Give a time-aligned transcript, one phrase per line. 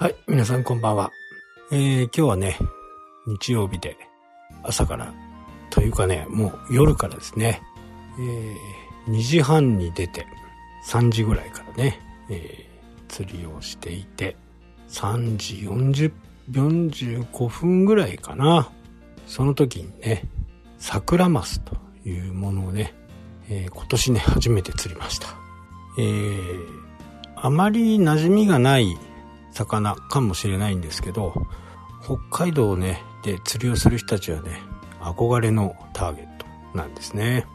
[0.00, 1.10] はい、皆さんこんばんは。
[1.72, 2.56] えー、今日はね、
[3.26, 3.96] 日曜日で
[4.62, 5.12] 朝から、
[5.70, 7.60] というかね、もう夜からですね、
[8.16, 10.24] えー、2時半に出て、
[10.86, 11.98] 3時ぐらいからね、
[12.30, 14.36] えー、釣りをしていて、
[14.88, 16.12] 3時40、
[16.52, 18.70] 45分ぐらいかな。
[19.26, 20.22] その時にね、
[20.78, 21.76] 桜マスと
[22.08, 22.94] いうものをね、
[23.50, 25.26] えー、今年ね、初めて釣りました。
[25.98, 26.66] えー、
[27.34, 28.96] あまり馴染みがない
[29.58, 31.34] 魚かもしれないんですけど、
[32.04, 34.60] 北海道ね、で釣りをする人たちはね、
[35.00, 37.46] 憧れのターゲットなんですね。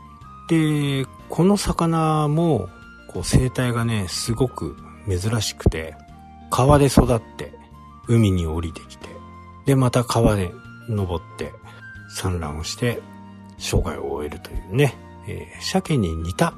[0.50, 2.70] で、この魚も、
[3.12, 4.76] こう生態がね、すごく
[5.08, 5.96] 珍しくて、
[6.50, 7.54] 川で育って
[8.08, 9.08] 海に降りてきて、
[9.66, 10.52] で、また川で
[10.90, 11.54] 登って
[12.10, 13.02] 産卵をして
[13.58, 14.96] 生涯を終えるというね、
[15.28, 16.54] えー、鮭に似た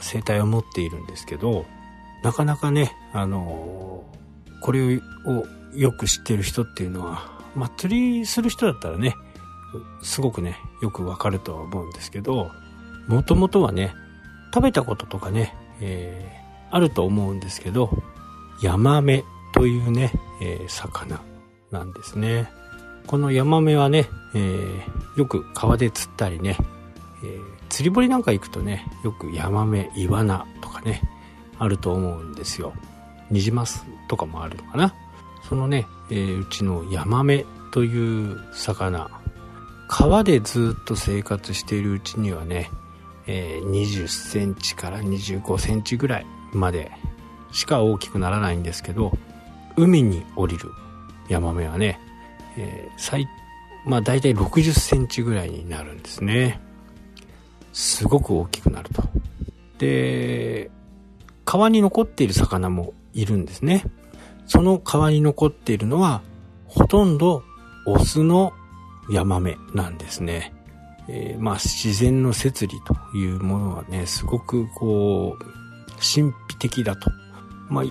[0.00, 1.64] 生態を持っているんですけど、
[2.22, 4.25] なかなかね、あのー、
[4.60, 7.22] これをよく知ってる人っていうのは、
[7.54, 9.16] まあ、釣りする人だったらね、
[10.02, 12.50] すごくね、よくわかるとは思うんですけど、
[13.08, 13.94] もともとはね、
[14.54, 17.90] 食べたこととかね、えー、あると思うんですけど、
[18.62, 21.20] ヤマメというね、えー、魚
[21.70, 22.50] なんですね。
[23.06, 26.56] このヤマメはね、えー、よく川で釣ったりね、
[27.24, 31.02] え、釣り堀なんか行くとね、よくヤマメ、イワナとかね、
[31.58, 32.72] あると思うんですよ。
[33.30, 34.94] ニジマスとかもあるのかな。
[35.48, 39.10] そのね、えー、うちのヤマメという魚、
[39.88, 42.70] 川でずっと生活しているうちにはね、
[43.26, 46.90] えー、20センチから25センチぐらいまで
[47.52, 49.12] しか大きくならないんですけど、
[49.76, 50.70] 海に降りる
[51.28, 52.00] ヤマメはね、
[52.56, 53.28] えー、最、
[53.84, 56.60] まあ大体60センチぐらいになるんですね。
[57.72, 59.02] すごく大きくなると。
[59.78, 60.70] で、
[61.44, 63.84] 川に残っている魚もいるんですね。
[64.46, 66.22] その川に残っているのは、
[66.66, 67.42] ほとんど
[67.86, 68.52] オスの
[69.10, 70.52] ヤマメなんですね。
[71.08, 75.44] えー、まあ自然の摂理というものはね、すごくこう、
[75.94, 77.10] 神秘的だと。
[77.68, 77.84] まあ、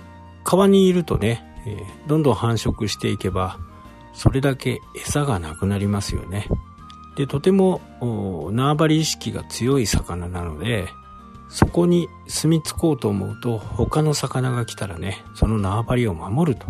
[0.44, 3.58] 川にいるとね、えー、どんどん繁殖していけば、
[4.14, 6.48] それだけ餌がなくなりますよね。
[7.16, 7.80] で、とても
[8.52, 10.88] 縄張り意識が強い魚なので、
[11.48, 16.66] そこに住み着こうと思うと他の魚が来たらね、その縄張りを守ると。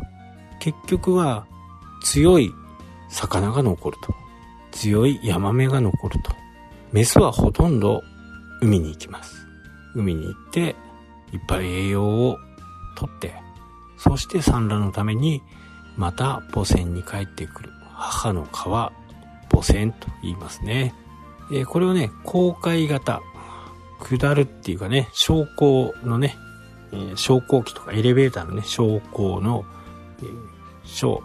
[0.60, 1.46] 結局は
[2.02, 2.52] 強い
[3.08, 4.14] 魚が残ると。
[4.72, 6.32] 強いヤマメが残ると。
[6.92, 8.02] メスはほとんど
[8.60, 9.46] 海に行きます。
[9.94, 10.76] 海に行って
[11.32, 12.38] いっぱい栄養を
[12.96, 13.34] とって、
[13.96, 15.42] そして産卵のために
[15.96, 17.70] また母船に帰ってくる。
[17.94, 18.92] 母の川、
[19.50, 20.94] 母船と言いますね。
[21.50, 23.22] えー、これをね、航海型、
[24.00, 26.36] 下るっていうかね、昇降のね、
[26.92, 29.64] えー、昇降機とかエレベーターのね、昇降の、
[30.18, 30.36] えー、
[30.84, 31.22] 昇、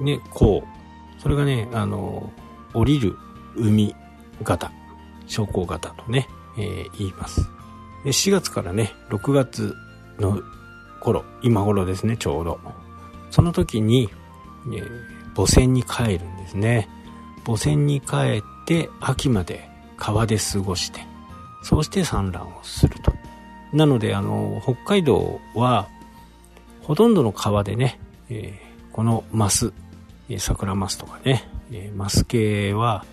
[0.00, 0.78] ね、ね、こう。
[1.20, 2.32] それがね、あの
[2.74, 3.16] 降りる
[3.56, 3.94] 海
[4.42, 4.70] 型、
[5.26, 7.50] 昇降型とね、えー、言います。
[8.04, 9.74] で4月からね、6月
[10.18, 10.40] の
[11.00, 12.60] 頃、今頃ですね、ちょうど。
[13.30, 14.08] その時に、
[14.72, 14.90] えー、
[15.34, 16.88] 母船に帰るんですね。
[17.44, 21.00] 母船に帰って秋まで川で過ごして、
[21.68, 23.12] そうして産卵をすると。
[23.74, 25.86] なので、あの、北海道は、
[26.80, 29.74] ほとんどの川でね、えー、このマス、
[30.38, 33.04] 桜マスとかね、えー、マス系は、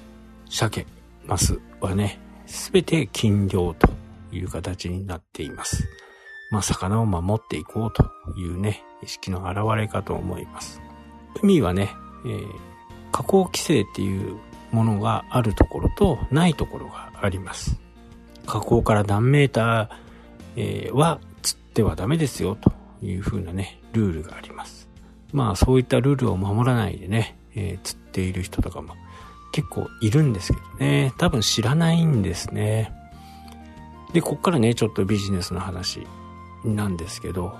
[0.49, 0.87] 鮭、
[1.25, 3.89] マスはね、すべて禁漁と
[4.31, 5.83] いう形になっています。
[6.49, 10.81] まあ、魚を守っていこうというね、意識の表れかと思います。
[11.43, 11.93] 海はね、
[12.25, 12.47] えー、
[13.11, 14.37] 加工規制っていう
[14.71, 17.83] ものがあるところとないところがあります。
[18.45, 19.89] 河口から何メーター、
[20.55, 24.87] えー、は釣ってはダメですよというふうなね、ルールがあります。
[25.33, 28.95] まあそういったルールを守らないでね、えー、釣っている人とかも
[29.51, 32.93] 結構いるんですけどね、多分知らないんですね。
[34.13, 36.05] で、こっからね、ちょっとビジネスの話
[36.63, 37.57] なんですけど、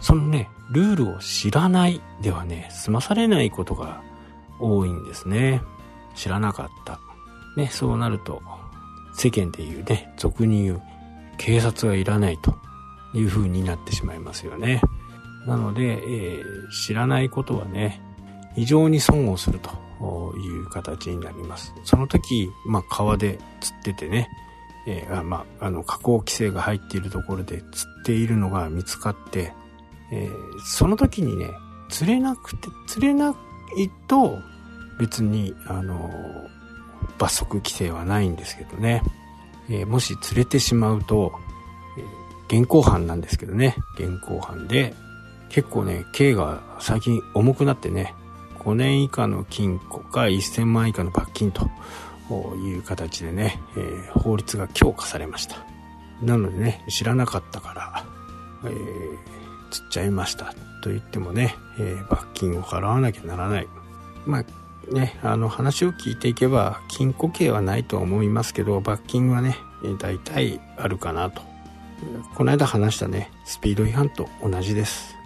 [0.00, 4.02] そのね、ルールを知らないではね、済まされないことが
[4.58, 5.62] 多いんですね。
[6.14, 7.00] 知らなかった。
[7.56, 8.42] ね、そうなると、
[9.16, 10.82] 世間で言うね、俗に言う、
[11.38, 12.54] 警察はいらないと
[13.14, 14.80] いう風になってしまいますよね。
[15.46, 18.00] なので、えー、知らないことはね、
[18.54, 19.70] 非常に損をすると
[20.36, 21.72] いう形になります。
[21.84, 24.28] その時、まあ、川で釣っててね、
[24.86, 29.52] えー、まあ、あの、加工規制が入っているところで釣っているのが見つかって、
[30.12, 31.48] えー、その時にね、
[31.88, 33.34] 釣れなくて、釣れない
[34.08, 34.38] と、
[34.98, 36.10] 別に、あの
[37.18, 39.02] 罰則規制はないんですけどね。
[39.68, 41.32] えー、もし連れてしまうと、
[41.98, 43.76] えー、現行犯なんですけどね。
[43.98, 44.94] 現行犯で、
[45.48, 48.14] 結構ね、刑が最近重くなってね、
[48.60, 51.68] 5年以下の禁錮か1000万以下の罰金と
[52.56, 55.56] いう形でね、えー、法律が強化されました。
[56.22, 58.04] なのでね、知らなかったから、
[58.64, 63.68] えー、釣っちゃいましたと言ってもね、えー、罰金を払わなきゃならない。
[64.24, 64.44] まあ
[64.92, 69.56] ね、あの話を聞いていけば、禁錮刑はないとは思いますけど、罰金はね、
[69.98, 71.42] 大体あるかなと。
[72.34, 75.16] この間話したね、スピード違反と同じです。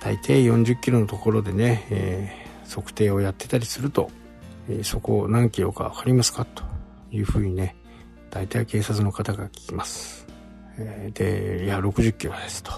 [0.00, 4.10] 大抵40キロのところでね、えー、測定をやってたりすると、
[4.68, 6.62] えー、そこを何キロかわかりますかと
[7.10, 7.76] いうふうにね、
[8.30, 10.26] 大体警察の方が聞きます。
[10.78, 12.72] えー、で、いや、60キロですと。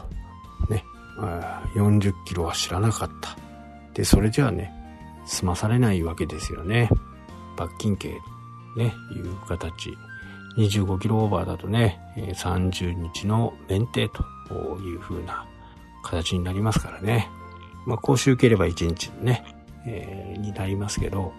[0.71, 0.85] ね、
[1.75, 3.37] 40キロは知らなかった。
[3.94, 4.73] で、それじゃあね、
[5.26, 6.88] 済まされないわけですよね。
[7.56, 8.20] 罰金刑、
[8.76, 9.96] ね、いう形。
[10.56, 14.25] 25キロオーバーだとね、30日の免停と
[14.81, 15.46] いう風な
[16.02, 17.28] 形になりますからね。
[17.84, 19.44] まあ、講習受ければ1日ね、
[19.87, 21.32] えー、になりますけど、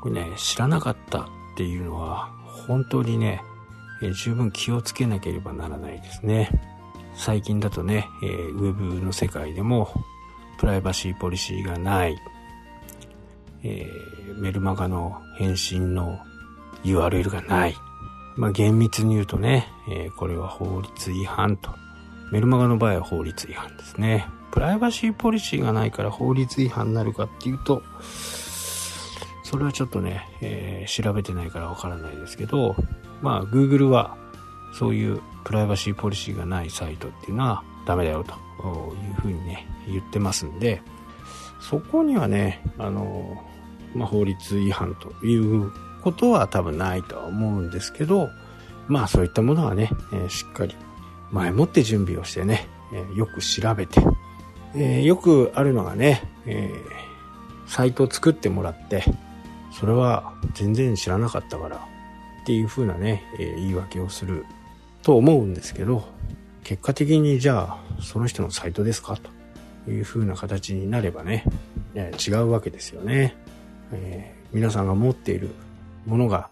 [0.00, 1.26] これね、知らなかったっ
[1.56, 2.30] ていうのは、
[2.66, 3.42] 本当にね、
[4.02, 6.48] えー、十分気をつけなければならないですね。
[7.14, 9.90] 最近だとね、えー、ウェブの世界でも、
[10.58, 12.16] プライバシーポリシーがない、
[13.62, 16.20] えー、メルマガの返信の
[16.84, 17.76] URL がない。
[18.36, 21.70] まあ、厳密に言うとね、えー、これは法律違反と
[22.30, 24.28] メルマガの場合は法律違反ですね。
[24.52, 27.82] プライバシーポリシーがないから法律違反になるかっていうと、
[29.44, 32.76] それはちょっとね、えー、調べてないからわからないですけど、
[33.20, 34.16] まあ、Google は
[34.72, 38.32] そういうプライバシーポリシーがないサイトっていうのはダメだよと
[38.94, 40.82] いうふうにね、言ってますんで、
[41.60, 43.42] そこにはね、あの、
[43.94, 45.72] まあ、法律違反という
[46.02, 48.30] ことは多分ないとは思うんですけど、
[48.88, 50.74] まあそういったものはね、えー、しっかり
[51.30, 54.00] 前もって準備をしてね、えよく調べて、
[54.74, 56.72] えよくあるのがね、え
[57.66, 59.04] サイトを作ってもらって、
[59.72, 61.80] それは全然知らなかったからっ
[62.46, 64.44] ていう風なね、え言い訳をする
[65.02, 66.04] と思うんですけど、
[66.64, 69.16] 結果的にじゃあその人のサイトですか？
[69.84, 71.44] という風な形になればね、
[71.94, 73.36] 違うわけですよね。
[73.92, 75.50] えー、皆さんが持っている
[76.06, 76.50] ものが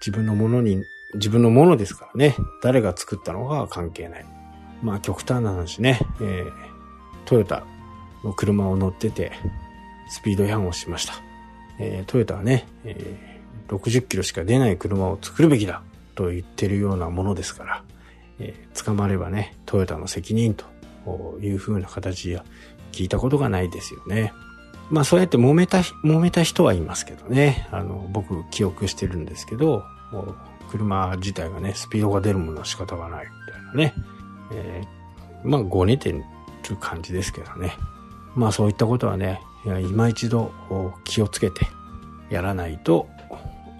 [0.00, 0.82] 自分のものに
[1.14, 2.34] 自分のものですからね。
[2.62, 4.26] 誰が作ったのかは関係ない。
[4.82, 6.50] まあ極端な話ね、えー、
[7.24, 7.64] トヨタ
[8.24, 9.32] の車を乗ってて、
[10.10, 11.14] スピード違反をしました。
[11.78, 15.82] えー、トヨタはね、えー、60キロしか出ない車を作るべきだ
[16.14, 17.82] と言ってるようなものですから、
[18.38, 20.64] えー、捕まればね、トヨタの責任と
[21.40, 22.44] いう風な形や
[22.92, 24.32] 聞いたことがないですよね。
[24.90, 27.66] まあそうやって揉めた、揉めた人はいますけどね。
[27.70, 29.84] あの、僕記憶してるんですけど、
[30.70, 33.94] 車自体がね、スピードが出るものは仕方がないみたいなね。
[34.52, 36.22] えー、まあ、ごねてる
[36.80, 37.72] 感じですけどね。
[38.34, 40.52] まあ、そういったことはね、今一度
[41.04, 41.66] 気をつけて
[42.30, 43.08] やらないと、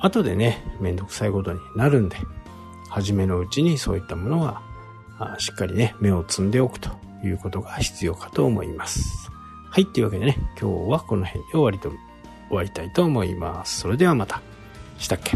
[0.00, 2.16] 後でね、めんどくさいことになるんで、
[2.88, 4.62] 初めのうちにそういったものは、
[5.38, 6.90] しっかりね、目を積んでおくと
[7.24, 9.30] いうことが必要かと思います。
[9.75, 11.99] はい、というわけでね、今日はこの辺で終わりと、終
[12.59, 13.81] わりたいと思います。
[13.81, 14.41] それではまた。
[14.99, 15.32] したっけ？